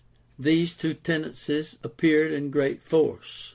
[0.39, 3.49] These two tendencies soon appeared in great force.